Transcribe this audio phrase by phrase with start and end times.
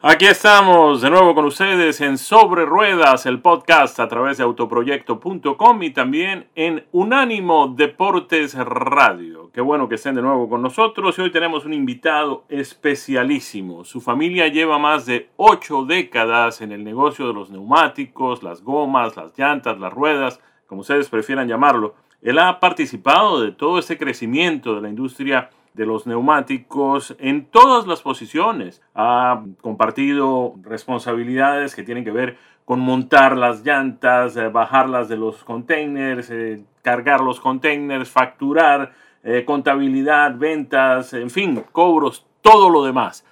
[0.00, 5.82] Aquí estamos de nuevo con ustedes en Sobre Ruedas, el podcast a través de autoproyecto.com
[5.82, 9.50] y también en Unánimo Deportes Radio.
[9.52, 13.84] Qué bueno que estén de nuevo con nosotros y hoy tenemos un invitado especialísimo.
[13.84, 19.16] Su familia lleva más de ocho décadas en el negocio de los neumáticos, las gomas,
[19.16, 21.96] las llantas, las ruedas, como ustedes prefieran llamarlo.
[22.22, 27.86] Él ha participado de todo este crecimiento de la industria de los neumáticos en todas
[27.86, 28.82] las posiciones.
[28.96, 35.44] Ha compartido responsabilidades que tienen que ver con montar las llantas, eh, bajarlas de los
[35.44, 38.92] containers, eh, cargar los containers, facturar,
[39.22, 43.24] eh, contabilidad, ventas, en fin, cobros, todo lo demás.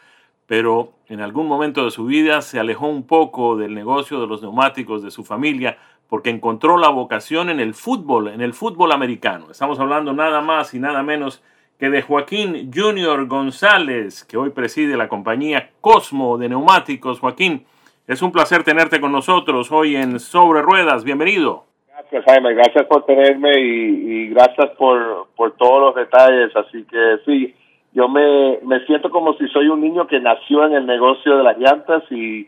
[0.47, 4.41] Pero en algún momento de su vida se alejó un poco del negocio de los
[4.41, 9.51] neumáticos de su familia porque encontró la vocación en el fútbol, en el fútbol americano.
[9.51, 11.43] Estamos hablando nada más y nada menos
[11.79, 17.21] que de Joaquín Junior González, que hoy preside la compañía Cosmo de Neumáticos.
[17.21, 17.67] Joaquín,
[18.07, 21.05] es un placer tenerte con nosotros hoy en Sobre Ruedas.
[21.05, 21.65] Bienvenido.
[21.89, 22.55] Gracias, Jaime.
[22.55, 26.55] Gracias por tenerme y, gracias por, por, todos los detalles.
[26.57, 27.55] Así que sí,
[27.93, 31.45] yo me, me siento como si soy un niño que nació en el negocio de
[31.45, 32.43] las llantas y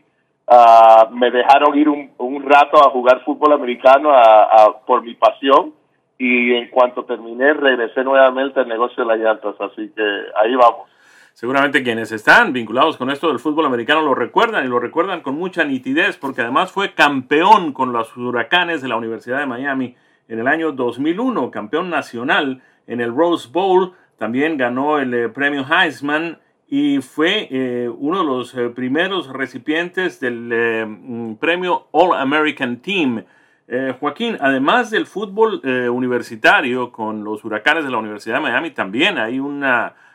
[0.47, 5.73] uh, me dejaron ir un, un, rato a jugar fútbol americano a, por mi pasión
[6.19, 10.03] y en cuanto terminé regresé nuevamente al negocio de las llantas, así que
[10.35, 10.89] ahí vamos.
[11.33, 15.35] Seguramente quienes están vinculados con esto del fútbol americano lo recuerdan y lo recuerdan con
[15.35, 19.95] mucha nitidez porque además fue campeón con los huracanes de la Universidad de Miami
[20.27, 25.65] en el año 2001, campeón nacional en el Rose Bowl, también ganó el eh, premio
[25.65, 32.81] Heisman y fue eh, uno de los eh, primeros recipientes del mm, premio All American
[32.81, 33.23] Team
[33.69, 38.71] eh, Joaquín, además del fútbol eh, universitario con los huracanes de la Universidad de Miami,
[38.71, 39.63] también hay un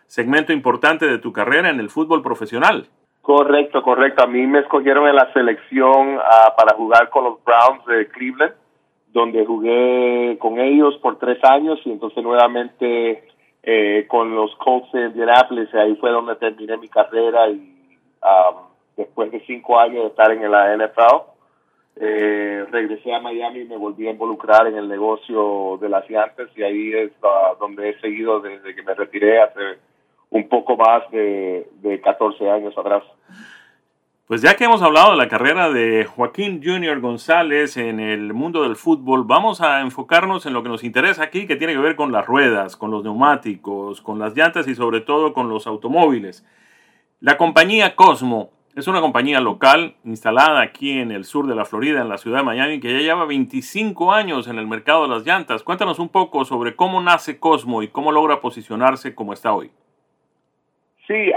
[0.06, 2.88] segmento importante de tu carrera en el fútbol profesional.
[3.24, 4.22] Correcto, correcto.
[4.22, 8.52] A mí me escogieron en la selección ah, para jugar con los Browns de Cleveland,
[9.12, 13.24] donde jugué con ellos por tres años y entonces nuevamente
[13.62, 18.50] eh, con los Colts de Indianapolis, ahí fue donde terminé mi carrera y ah,
[18.96, 21.33] después de cinco años de estar en la NFL
[21.96, 26.48] eh, regresé a Miami y me volví a involucrar en el negocio de las llantas
[26.56, 27.12] y ahí es
[27.60, 29.78] donde he seguido desde que me retiré hace
[30.30, 33.04] un poco más de, de 14 años atrás.
[34.26, 38.62] Pues ya que hemos hablado de la carrera de Joaquín Junior González en el mundo
[38.62, 41.94] del fútbol, vamos a enfocarnos en lo que nos interesa aquí, que tiene que ver
[41.94, 46.44] con las ruedas, con los neumáticos, con las llantas y sobre todo con los automóviles.
[47.20, 52.00] La compañía Cosmo es una compañía local instalada aquí en el sur de la Florida,
[52.00, 55.24] en la ciudad de Miami, que ya lleva 25 años en el mercado de las
[55.24, 55.62] llantas.
[55.62, 59.70] Cuéntanos un poco sobre cómo nace Cosmo y cómo logra posicionarse como está hoy.
[61.06, 61.30] Sí,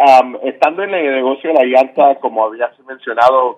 [0.43, 3.57] estando en el negocio de la llanta, como habías mencionado,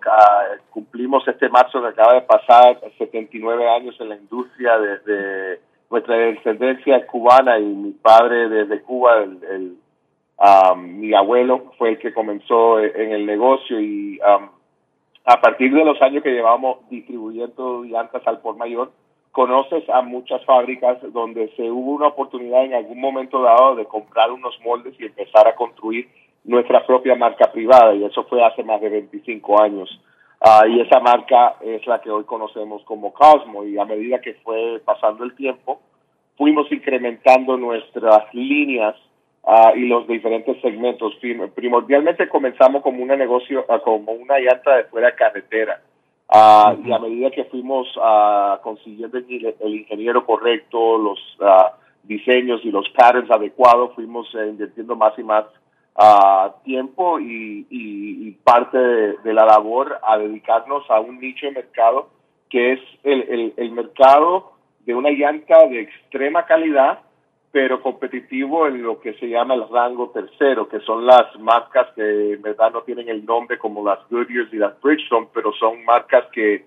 [0.72, 7.06] cumplimos este marzo que acaba de pasar 79 años en la industria desde nuestra descendencia
[7.06, 9.78] cubana y mi padre desde Cuba, el
[10.78, 14.20] mi abuelo fue el que comenzó en el negocio y
[15.26, 18.92] a partir de los años que llevamos distribuyendo llantas al por mayor,
[19.32, 24.32] conoces a muchas fábricas donde se hubo una oportunidad en algún momento dado de comprar
[24.32, 26.10] unos moldes y empezar a construir
[26.44, 30.02] nuestra propia marca privada y eso fue hace más de 25 años.
[30.42, 34.36] Ah, y esa marca es la que hoy conocemos como Cosmo y a medida que
[34.36, 35.80] fue pasando el tiempo,
[36.38, 38.96] fuimos incrementando nuestras líneas
[39.44, 41.18] Ah, y los diferentes segmentos.
[41.56, 45.82] Primordialmente comenzamos como un negocio, uh, como una llanta de fuera carretera.
[46.28, 47.88] Uh, Y a medida que fuimos
[48.62, 51.20] consiguiendo el, ingeniero correcto, los
[52.04, 55.46] diseños y los patterns adecuados, fuimos eh, invirtiendo más y más
[56.64, 62.10] tiempo y, y, parte de, la labor a dedicarnos a un nicho de mercado
[62.50, 64.54] que es el, el, el mercado
[64.86, 67.00] de una llanta de extrema calidad
[67.52, 72.34] pero competitivo en lo que se llama el rango tercero, que son las marcas que
[72.34, 76.26] en verdad no tienen el nombre como las Goodyear y las Bridgestone, pero son marcas
[76.32, 76.66] que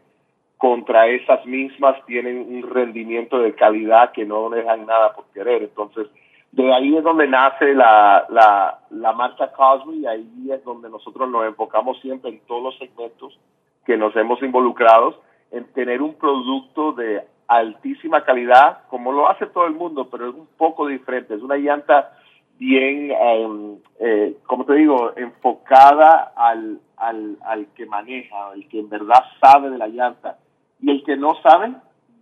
[0.57, 5.63] contra esas mismas tienen un rendimiento de calidad que no dejan nada por querer.
[5.63, 6.09] Entonces,
[6.53, 11.29] de ahí es donde nace la, la, la marca Cosby y ahí es donde nosotros
[11.29, 13.39] nos enfocamos siempre en todos los segmentos
[13.85, 15.21] que nos hemos involucrado
[15.51, 17.23] en tener un producto de
[17.57, 21.35] altísima calidad, como lo hace todo el mundo, pero es un poco diferente.
[21.35, 22.13] Es una llanta
[22.59, 28.89] bien, em, eh, como te digo, enfocada al, al, al que maneja, el que en
[28.89, 30.39] verdad sabe de la llanta.
[30.81, 31.73] Y el que no sabe,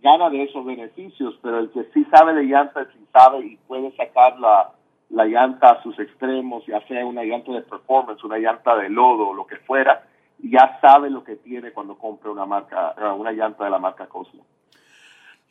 [0.01, 3.91] gana de esos beneficios, pero el que sí sabe de llanta, sí sabe y puede
[3.95, 4.71] sacar la,
[5.09, 9.33] la llanta a sus extremos, ya sea una llanta de performance, una llanta de lodo
[9.33, 10.03] lo que fuera,
[10.81, 14.43] sabe lo que tiene cuando compra una marca, una llanta de la marca Cosmo.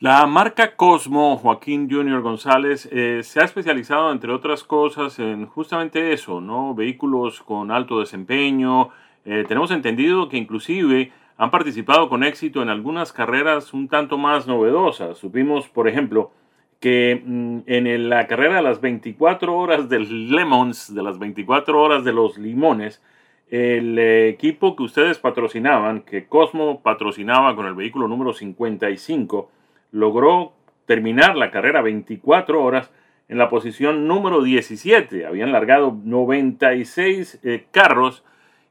[0.02, 6.14] La marca Cosmo, Joaquín Junior González, eh, se ha especializado, entre otras cosas, en justamente
[6.14, 6.74] eso, ¿no?
[6.74, 8.88] Vehículos con alto desempeño.
[9.26, 14.46] Eh, tenemos entendido que inclusive han participado con éxito en algunas carreras un tanto más
[14.46, 15.18] novedosas.
[15.18, 16.32] Supimos, por ejemplo,
[16.80, 22.04] que mm, en la carrera de las 24 horas del Lemons, de las 24 horas
[22.04, 23.02] de los limones,
[23.50, 29.50] el equipo que ustedes patrocinaban, que Cosmo patrocinaba con el vehículo número 55,
[29.90, 30.52] logró
[30.86, 32.90] terminar la carrera 24 horas
[33.28, 35.24] en la posición número 17.
[35.26, 38.24] Habían largado 96 eh, carros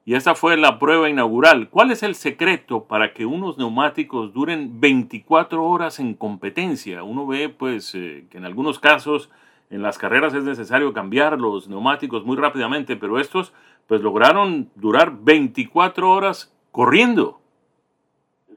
[0.06, 1.70] y esa fue la prueba inaugural.
[1.70, 7.04] ¿Cuál es el secreto para que unos neumáticos duren 24 horas en competencia?
[7.04, 9.30] Uno ve pues eh, que en algunos casos
[9.70, 13.54] en las carreras es necesario cambiar los neumáticos muy rápidamente, pero estos
[13.88, 17.40] pues lograron durar 24 horas corriendo.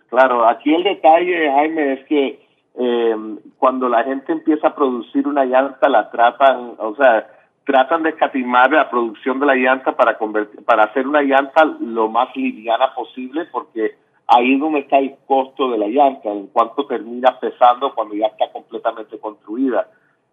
[0.09, 2.42] Claro, aquí el detalle, Jaime, es que
[2.75, 3.17] eh,
[3.59, 7.29] cuando la gente empieza a producir una llanta, la tratan, o sea,
[7.65, 12.09] tratan de escatimar la producción de la llanta para convertir, para hacer una llanta lo
[12.09, 13.97] más liviana posible, porque
[14.27, 18.27] ahí es donde está el costo de la llanta, en cuanto termina pesando cuando ya
[18.27, 19.87] está completamente construida.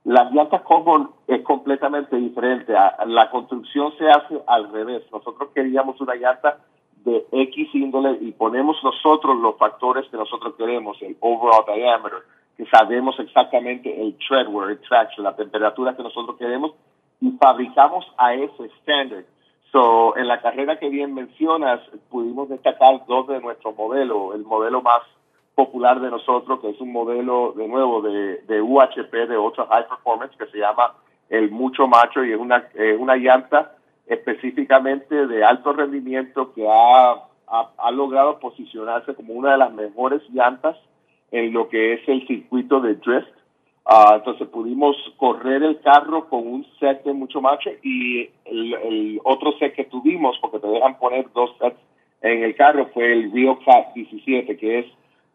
[0.05, 2.73] Las llantas Common es completamente diferente.
[3.05, 5.03] La construcción se hace al revés.
[5.11, 6.57] Nosotros queríamos una llanta
[7.05, 12.19] de X índole y ponemos nosotros los factores que nosotros queremos, el overall diameter,
[12.57, 16.73] que sabemos exactamente el tread wear, el traction, la temperatura que nosotros queremos
[17.21, 19.23] y fabricamos a ese estándar.
[19.71, 21.79] So, en la carrera que bien mencionas,
[22.09, 24.33] pudimos destacar dos de nuestros modelos.
[24.33, 25.01] El modelo más
[25.53, 29.87] popular de nosotros, que es un modelo, de nuevo, de, de UHP, de Ultra High
[29.87, 30.95] Performance, que se llama
[31.29, 32.67] el Mucho Macho y es una,
[32.97, 33.75] una llanta
[34.09, 37.11] específicamente de alto rendimiento que ha,
[37.47, 40.75] ha, logrado posicionarse como una de las mejores llantas
[41.31, 43.29] en lo que es el circuito de drift.
[43.85, 49.53] Uh, entonces pudimos correr el carro con un set de mucho macho y el, otro
[49.57, 51.79] set que tuvimos, porque te dejan poner dos sets
[52.21, 54.85] en el carro, fue el Rio Cat 17, que es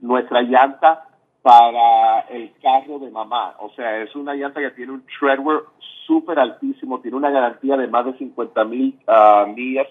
[0.01, 1.09] nuestra llanta
[1.45, 3.55] para el carro de mamá.
[3.59, 5.61] O sea, es una llanta que tiene un treadwear
[6.07, 9.87] súper altísimo, tiene una garantía de más de 50 mil uh, millas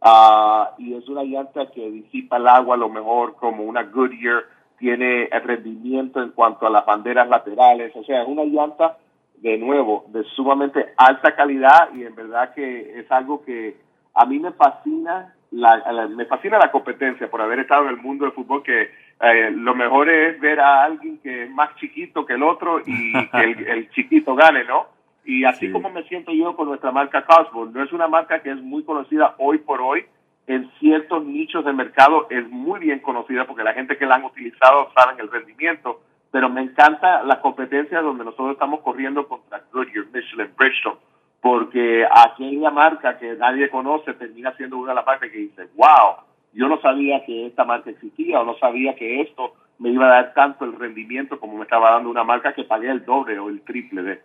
[0.00, 4.44] uh, y es una llanta que disipa el agua a lo mejor como una Goodyear,
[4.78, 8.96] tiene rendimiento en cuanto a las banderas laterales, o sea, es una llanta
[9.42, 13.76] de nuevo de sumamente alta calidad y en verdad que es algo que
[14.14, 18.24] a mí me fascina la, me fascina la competencia por haber estado en el mundo
[18.24, 18.88] del fútbol que
[19.20, 23.12] eh, lo mejor es ver a alguien que es más chiquito que el otro y
[23.30, 24.86] que el, el chiquito gane, ¿no?
[25.24, 28.50] Y así como me siento yo con nuestra marca Cosmo, no es una marca que
[28.50, 30.04] es muy conocida hoy por hoy,
[30.46, 34.24] en ciertos nichos de mercado es muy bien conocida porque la gente que la han
[34.24, 40.06] utilizado saben el rendimiento, pero me encanta la competencia donde nosotros estamos corriendo contra Goodyear,
[40.12, 40.98] Michelin, Bridgestone,
[41.40, 46.16] porque aquella marca que nadie conoce termina siendo una de las marcas que dice, wow,
[46.54, 50.22] yo no sabía que esta marca existía o no sabía que esto me iba a
[50.22, 53.48] dar tanto el rendimiento como me estaba dando una marca que pagué el doble o
[53.48, 54.20] el triple de.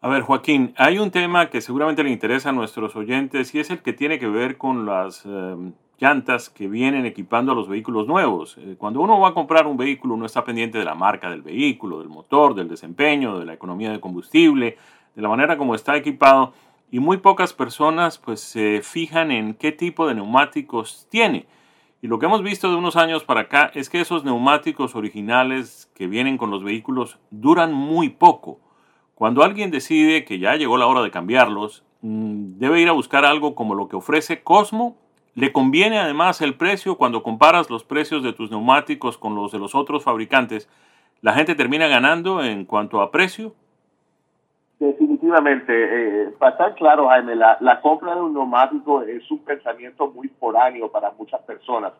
[0.00, 3.70] A ver, Joaquín, hay un tema que seguramente le interesa a nuestros oyentes y es
[3.70, 5.56] el que tiene que ver con las eh,
[5.98, 8.58] llantas que vienen equipando a los vehículos nuevos.
[8.58, 11.42] Eh, cuando uno va a comprar un vehículo, uno está pendiente de la marca del
[11.42, 14.76] vehículo, del motor, del desempeño, de la economía de combustible,
[15.14, 16.52] de la manera como está equipado
[16.92, 21.46] y muy pocas personas pues se fijan en qué tipo de neumáticos tiene.
[22.02, 25.90] Y lo que hemos visto de unos años para acá es que esos neumáticos originales
[25.94, 28.60] que vienen con los vehículos duran muy poco.
[29.14, 33.24] Cuando alguien decide que ya llegó la hora de cambiarlos, mm, debe ir a buscar
[33.24, 34.98] algo como lo que ofrece Cosmo.
[35.34, 39.58] Le conviene además el precio cuando comparas los precios de tus neumáticos con los de
[39.58, 40.68] los otros fabricantes.
[41.22, 43.54] La gente termina ganando en cuanto a precio.
[44.82, 50.26] Definitivamente, eh, para estar claro, Jaime, la, compra de un neumático es un pensamiento muy
[50.40, 51.92] foráneo para muchas personas.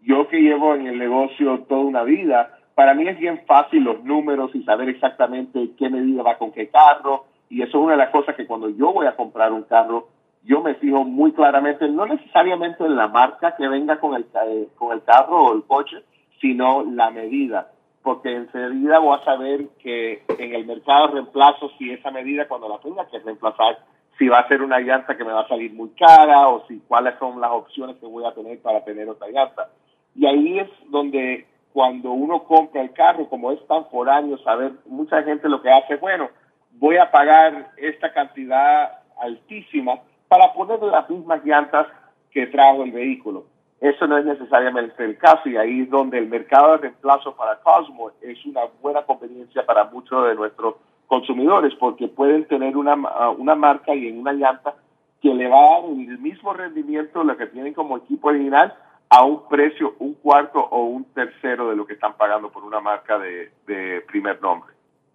[0.00, 4.02] Yo que llevo en el negocio toda una vida, para mí es bien fácil los
[4.04, 7.26] números y saber exactamente qué medida va con qué carro.
[7.50, 10.08] Y eso es una de las cosas que cuando yo voy a comprar un carro,
[10.42, 14.68] yo me fijo muy claramente, no necesariamente en la marca que venga con el, eh,
[14.76, 15.98] con el carro o el coche,
[16.40, 17.70] sino la medida.
[18.02, 22.78] Porque enseguida voy a saber que en el mercado reemplazo si esa medida cuando la
[22.78, 23.78] tenga que reemplazar,
[24.18, 26.78] si va a ser una llanta que me va a salir muy cara o si
[26.80, 29.70] cuáles son las opciones que voy a tener para tener otra llanta.
[30.14, 35.22] Y ahí es donde cuando uno compra el carro, como es tan foráneo, saber, mucha
[35.22, 36.28] gente lo que hace, bueno,
[36.72, 41.86] voy a pagar esta cantidad altísima para poner las mismas llantas
[42.30, 43.46] que trajo el vehículo.
[43.80, 47.60] Eso no es necesariamente el caso y ahí es donde el mercado de reemplazo para
[47.60, 50.74] Cosmo es una buena conveniencia para muchos de nuestros
[51.06, 52.94] consumidores porque pueden tener una,
[53.30, 54.74] una marca y en una llanta
[55.22, 58.74] que le va a dar el mismo rendimiento lo que tienen como equipo original
[59.08, 62.80] a un precio un cuarto o un tercero de lo que están pagando por una
[62.80, 64.74] marca de, de primer nombre.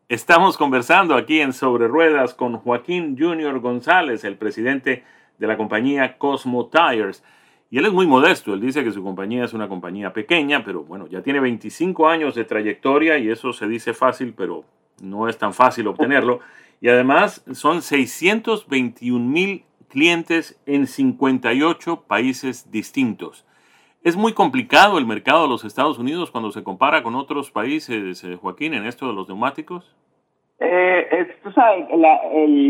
[0.09, 5.03] Estamos conversando aquí en Sobre Ruedas con Joaquín Junior González, el presidente
[5.37, 7.23] de la compañía Cosmo Tires.
[7.69, 10.83] Y él es muy modesto, él dice que su compañía es una compañía pequeña, pero
[10.83, 14.63] bueno, ya tiene 25 años de trayectoria y eso se dice fácil, pero
[15.01, 16.39] no es tan fácil obtenerlo.
[16.79, 23.45] Y además son 621 mil clientes en 58 países distintos.
[24.03, 28.23] Es muy complicado el mercado de los Estados Unidos cuando se compara con otros países,
[28.23, 29.95] eh, Joaquín, en esto de los neumáticos.
[30.59, 32.21] Eh, tú sabes, la,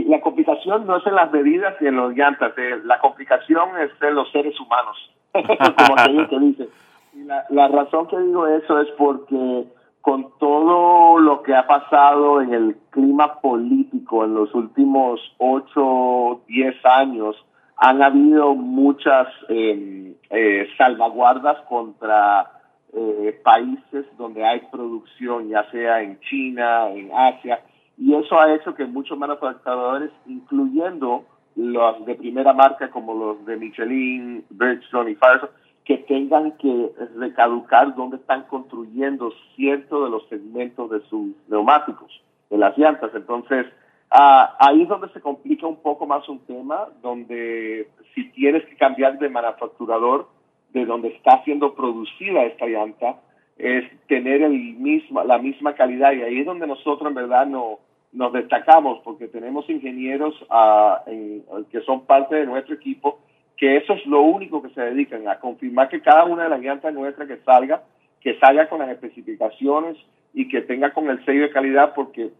[0.08, 3.92] la, complicación no es en las medidas y en los llantas, eh, la complicación es
[4.02, 6.70] en los seres humanos, como te dice.
[7.14, 9.66] Y la, la razón que digo eso es porque
[10.02, 16.86] con todo lo que ha pasado en el clima político en los últimos 8, 10
[16.86, 17.36] años,
[17.78, 22.52] han habido muchas em, eh, salvaguardas contra
[22.94, 27.60] eh, países donde hay producción, ya sea en China, en Asia,
[27.98, 31.24] y eso ha hecho que muchos manufacturadores, incluyendo
[31.56, 35.52] los de primera marca como los de Michelin, Bridgestone y Firestone,
[35.86, 42.58] que tengan que recaducar dónde están construyendo ciertos de los segmentos de sus neumáticos, de
[42.58, 43.12] las llantas.
[43.14, 43.68] Entonces,
[44.10, 48.76] ah, ahí es donde se complica un poco más un tema, donde si tienes que
[48.76, 50.28] cambiar de manufacturador
[50.74, 53.16] de donde está siendo producida esta llanta,
[53.58, 56.12] es tener el misma, la misma calidad.
[56.14, 57.80] Y ahí es donde nosotros en verdad no,
[58.12, 63.20] nos destacamos, porque tenemos ingenieros ah, que son parte de nuestro equipo
[63.58, 66.60] que eso es lo único que se dedican, a confirmar que cada una de las
[66.60, 67.84] llantas nuestras que salga,
[68.22, 69.98] que salga con las especificaciones
[70.34, 72.32] y que tenga con el sello de calidad, porque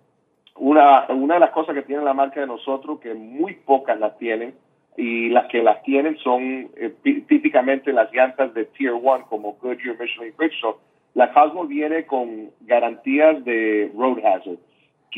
[0.56, 4.18] una, una de las cosas que tiene la marca de nosotros, que muy pocas las
[4.18, 4.56] tienen,
[4.98, 6.94] y las que las tienen son eh,
[7.28, 10.78] típicamente las llantas de Tier 1, como Goodyear, Michelin, Bridgestone.
[11.16, 14.58] La Cosmo viene con garantías de road hazard.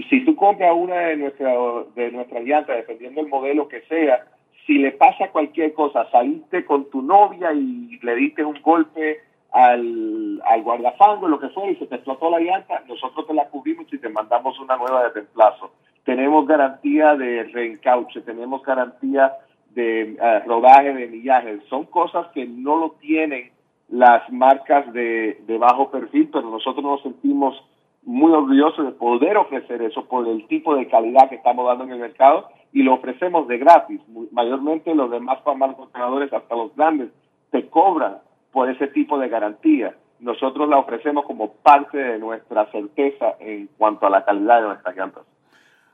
[0.10, 1.54] si tú compras una de, nuestra,
[1.96, 4.26] de nuestras llantas, dependiendo del modelo que sea,
[4.68, 10.40] si le pasa cualquier cosa, saliste con tu novia y le diste un golpe al,
[10.46, 13.92] al guardafango, lo que fuera, y se te explotó la llanta, nosotros te la cubrimos
[13.92, 15.72] y te mandamos una nueva de reemplazo.
[16.04, 19.34] Tenemos garantía de reencauche, tenemos garantía
[19.72, 21.60] de eh, rodaje de millaje.
[21.70, 23.52] Son cosas que no lo tienen
[23.90, 27.56] las marcas de, bajo perfil, pero nosotros nos sentimos
[28.04, 31.92] muy orgullosos de poder ofrecer eso por el tipo de calidad que estamos dando en
[31.92, 34.02] el mercado y lo ofrecemos de gratis.
[34.32, 37.10] Mayormente los demás manufacturadores, hasta los grandes,
[37.52, 38.20] te cobran
[38.52, 39.96] por ese tipo de garantía.
[40.20, 44.96] Nosotros la ofrecemos como parte de nuestra certeza en cuanto a la calidad de nuestras
[44.96, 45.24] llantas.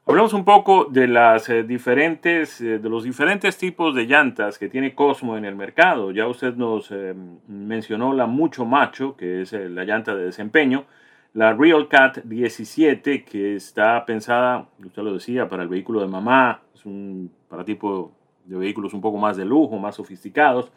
[0.05, 4.67] Hablamos un poco de las eh, diferentes, eh, de los diferentes tipos de llantas que
[4.67, 6.11] tiene Cosmo en el mercado.
[6.11, 7.15] Ya usted nos eh,
[7.47, 10.85] mencionó la Mucho Macho, que es la llanta de desempeño
[11.33, 16.61] la Real Cat 17, que está pensada, usted lo decía, para el vehículo de mamá,
[16.75, 18.11] es un para tipo
[18.45, 20.71] de vehículos un poco más de lujo, más sofisticados.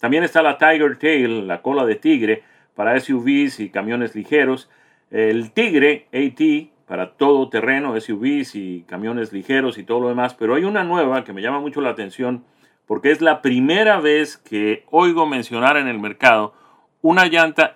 [0.00, 2.42] También está la Tiger Tail, la cola de tigre,
[2.74, 4.68] para SUVs y camiones ligeros.
[5.10, 6.40] El Tigre AT,
[6.90, 10.34] para todo terreno, SUVs y camiones ligeros y todo lo demás.
[10.34, 12.42] Pero hay una nueva que me llama mucho la atención
[12.88, 16.52] porque es la primera vez que oigo mencionar en el mercado
[17.00, 17.70] una llanta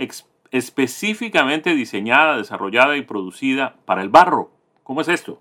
[0.51, 4.49] específicamente diseñada, desarrollada y producida para el barro.
[4.83, 5.39] ¿Cómo es esto?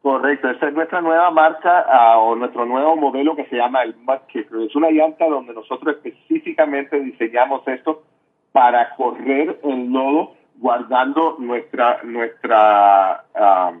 [0.00, 3.96] Correcto, esa es nuestra nueva marca ah, o nuestro nuevo modelo que se llama el
[3.96, 8.04] Mud Es una llanta donde nosotros específicamente diseñamos esto
[8.52, 13.72] para correr el lodo guardando nuestra nuestra ah,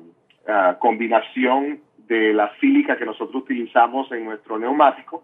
[0.78, 5.22] combinación de la sílica que nosotros utilizamos en nuestro neumático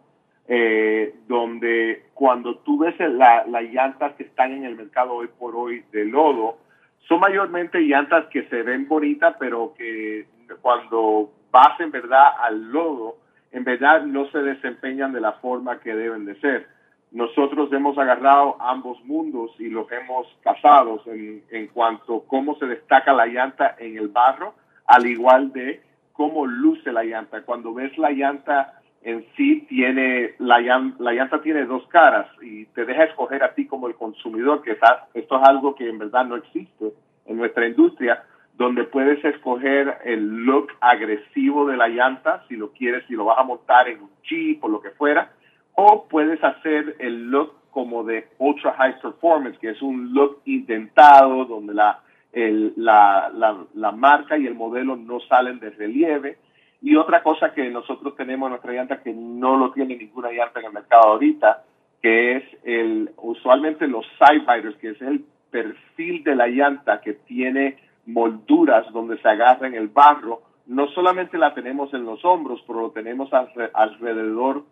[0.52, 5.84] eh, donde cuando tú ves las llantas que están en el mercado hoy por hoy
[5.92, 6.58] de lodo,
[7.06, 10.26] son mayormente llantas que se ven bonitas, pero que
[10.60, 13.18] cuando vas en verdad al lodo,
[13.52, 16.66] en verdad no se desempeñan de la forma que deben de ser.
[17.12, 22.66] Nosotros hemos agarrado ambos mundos y los hemos casado en, en cuanto a cómo se
[22.66, 24.54] destaca la llanta en el barro,
[24.86, 27.42] al igual de cómo luce la llanta.
[27.42, 30.60] Cuando ves la llanta en sí tiene, la,
[30.98, 34.78] la llanta tiene dos caras y te deja escoger a ti como el consumidor, que
[35.14, 36.92] esto es algo que en verdad no existe
[37.26, 38.24] en nuestra industria,
[38.54, 43.38] donde puedes escoger el look agresivo de la llanta, si lo quieres, si lo vas
[43.38, 45.32] a montar en un chip o lo que fuera,
[45.74, 51.44] o puedes hacer el look como de ultra high performance, que es un look intentado,
[51.44, 52.00] donde la,
[52.32, 56.38] la, la, marca y el modelo no salen de relieve.
[56.82, 60.60] Y otra cosa que nosotros tenemos en nuestra llanta que no lo tiene ninguna llanta
[60.60, 61.64] en el mercado ahorita,
[62.02, 67.76] que es el usualmente los sidebiters, que es el perfil de la llanta que tiene
[68.06, 70.42] molduras donde se agarra en el barro.
[70.66, 74.64] No solamente la tenemos en los hombros, pero lo tenemos alrededor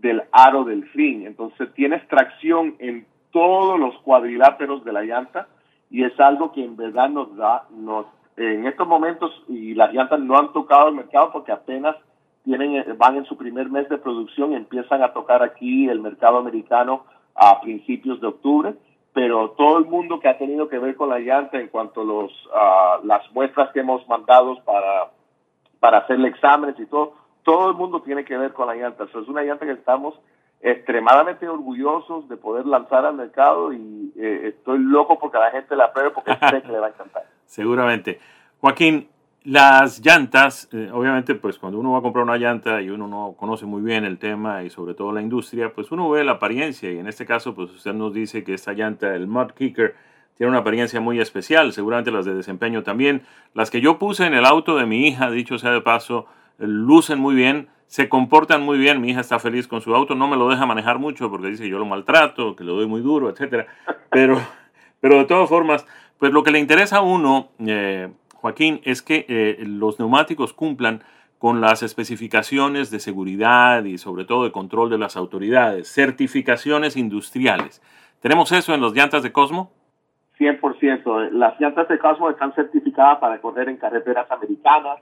[0.00, 1.26] del aro del fin.
[1.26, 5.48] Entonces tienes tracción en todos los cuadriláteros de la llanta
[5.90, 10.20] y es algo que en verdad nos da, nos, en estos momentos, y las llantas
[10.20, 11.96] no han tocado el mercado porque apenas
[12.44, 16.38] tienen, van en su primer mes de producción y empiezan a tocar aquí el mercado
[16.38, 18.74] americano a principios de octubre,
[19.12, 22.04] pero todo el mundo que ha tenido que ver con la llanta en cuanto a
[22.04, 22.48] los,
[23.04, 25.10] las muestras que hemos mandado para,
[25.80, 27.14] para hacerle exámenes y todo,
[27.46, 29.04] todo el mundo tiene que ver con la llanta.
[29.04, 30.18] es una llanta que estamos
[30.60, 35.92] extremadamente orgullosos de poder lanzar al mercado y eh, estoy loco porque la gente la
[35.92, 37.24] pruebe porque sé que le va a encantar.
[37.44, 38.18] Seguramente.
[38.58, 39.08] Joaquín,
[39.44, 43.36] las llantas, eh, obviamente, pues cuando uno va a comprar una llanta y uno no
[43.38, 46.90] conoce muy bien el tema y sobre todo la industria, pues uno ve la apariencia
[46.90, 49.94] y en este caso, pues usted nos dice que esta llanta, el Mud Kicker,
[50.36, 53.22] tiene una apariencia muy especial, seguramente las de desempeño también.
[53.54, 56.26] Las que yo puse en el auto de mi hija, dicho sea de paso,
[56.58, 60.28] lucen muy bien, se comportan muy bien, mi hija está feliz con su auto, no
[60.28, 63.30] me lo deja manejar mucho porque dice yo lo maltrato, que lo doy muy duro,
[63.30, 63.66] etcétera,
[64.10, 64.40] pero,
[65.00, 65.86] pero de todas formas,
[66.18, 71.02] pues lo que le interesa a uno, eh, Joaquín, es que eh, los neumáticos cumplan
[71.38, 77.82] con las especificaciones de seguridad y sobre todo de control de las autoridades, certificaciones industriales.
[78.20, 79.70] ¿Tenemos eso en las llantas de Cosmo?
[80.38, 81.30] 100%.
[81.30, 84.98] Las llantas de Cosmo están certificadas para correr en carreteras americanas,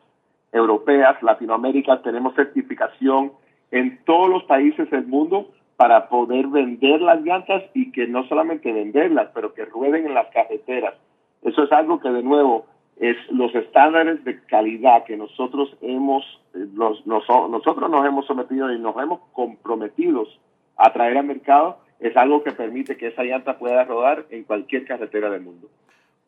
[0.54, 3.32] europeas, Latinoamérica, tenemos certificación
[3.70, 8.73] en todos los países del mundo para poder vender las llantas y que no solamente
[8.73, 10.94] venderlas, pero que rueden en las carreteras.
[11.43, 16.23] Eso es algo que de nuevo es los estándares de calidad que nosotros hemos,
[16.54, 16.67] eh,
[17.04, 20.25] nosotros nos hemos sometido y nos hemos comprometido
[20.76, 24.84] a traer al mercado, es algo que permite que esa llanta pueda rodar en cualquier
[24.84, 25.69] carretera del mundo.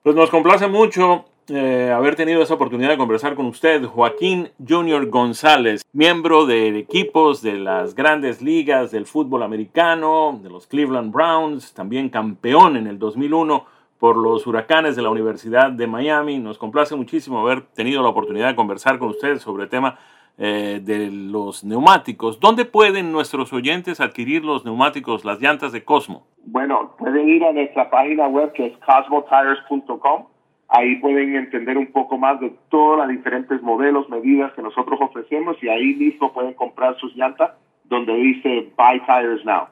[0.02, 5.08] Pues nos complace mucho eh, haber tenido esa oportunidad de conversar con usted, Joaquín Junior
[5.08, 11.74] González, miembro de equipos de las grandes ligas del fútbol americano, de los Cleveland Browns,
[11.74, 13.64] también campeón en el 2001
[13.98, 16.38] por los huracanes de la Universidad de Miami.
[16.38, 19.98] Nos complace muchísimo haber tenido la oportunidad de conversar con usted sobre el tema
[20.38, 22.40] eh, de los neumáticos.
[22.40, 26.26] ¿Dónde pueden nuestros oyentes adquirir los neumáticos, las llantas de Cosmo?
[26.44, 30.26] Bueno, pueden ir a nuestra página web que es cosmotires.com.
[30.68, 35.56] Ahí pueden entender un poco más de todos los diferentes modelos, medidas que nosotros ofrecemos
[35.62, 37.52] y ahí mismo pueden comprar sus llantas
[37.84, 39.68] donde dice Buy Tires Now.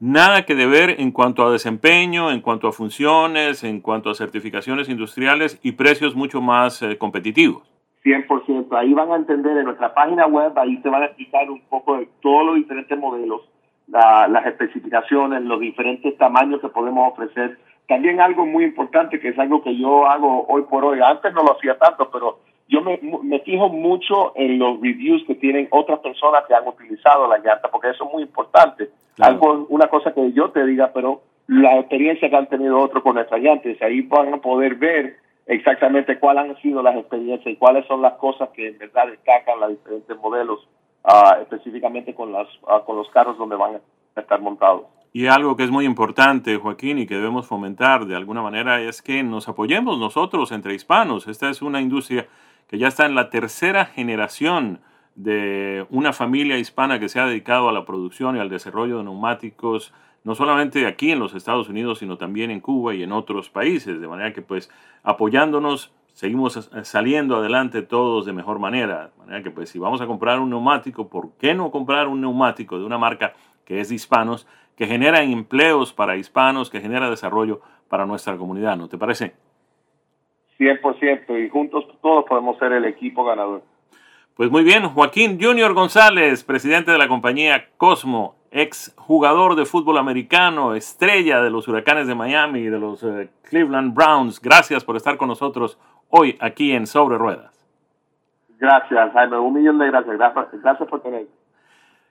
[0.00, 4.88] Nada que deber en cuanto a desempeño, en cuanto a funciones, en cuanto a certificaciones
[4.88, 7.68] industriales y precios mucho más eh, competitivos.
[8.04, 8.76] 100%.
[8.76, 11.96] Ahí van a entender en nuestra página web, ahí te van a explicar un poco
[11.98, 13.42] de todos los diferentes modelos,
[13.88, 17.58] las especificaciones, los diferentes tamaños que podemos ofrecer.
[17.88, 21.42] También algo muy importante, que es algo que yo hago hoy por hoy, antes no
[21.42, 25.98] lo hacía tanto, pero yo me, me fijo mucho en los reviews que tienen otras
[26.00, 28.90] personas que han utilizado la llanta, porque eso es muy importante.
[29.18, 33.14] Algo, una cosa que yo te diga, pero la experiencia que han tenido otros con
[33.14, 37.86] nuestras llantas, ahí van a poder ver exactamente cuáles han sido las experiencias y cuáles
[37.86, 40.68] son las cosas que en verdad destacan los diferentes modelos,
[41.04, 43.80] uh, específicamente con, las, uh, con los carros donde van
[44.14, 44.84] a estar montados.
[45.12, 49.00] Y algo que es muy importante, Joaquín, y que debemos fomentar de alguna manera es
[49.02, 51.26] que nos apoyemos nosotros entre hispanos.
[51.28, 52.28] Esta es una industria
[52.68, 54.80] que ya está en la tercera generación
[55.14, 59.04] de una familia hispana que se ha dedicado a la producción y al desarrollo de
[59.04, 59.92] neumáticos
[60.24, 64.00] no solamente aquí en los Estados Unidos, sino también en Cuba y en otros países,
[64.00, 64.70] de manera que pues
[65.02, 69.06] apoyándonos seguimos saliendo adelante todos de mejor manera.
[69.06, 72.20] De manera que pues si vamos a comprar un neumático, ¿por qué no comprar un
[72.20, 73.34] neumático de una marca
[73.68, 78.78] que es de hispanos, que genera empleos para hispanos, que genera desarrollo para nuestra comunidad?
[78.78, 79.34] ¿No te parece?
[80.58, 83.62] 100% y juntos todos podemos ser el equipo ganador.
[84.34, 89.98] Pues muy bien, Joaquín Junior González, presidente de la compañía Cosmo, ex jugador de fútbol
[89.98, 94.40] americano, estrella de los Huracanes de Miami y de los eh, Cleveland Browns.
[94.40, 95.78] Gracias por estar con nosotros
[96.08, 97.52] hoy aquí en Sobre Ruedas.
[98.58, 99.38] Gracias, Jaime.
[99.38, 100.16] Un millón de gracias.
[100.16, 101.26] Gracias, por tener.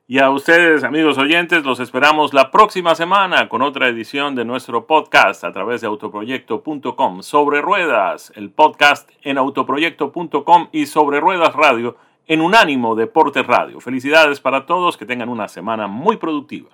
[0.10, 4.88] Y a ustedes, amigos oyentes, los esperamos la próxima semana con otra edición de nuestro
[4.88, 7.24] podcast a través de autoproyecto.com.
[7.24, 13.82] Sobre Ruedas, el podcast en autoproyecto.com y Sobre Ruedas Radio en Unánimo Deportes Radio.
[13.82, 16.70] Felicidades para todos, que tengan una semana muy productiva.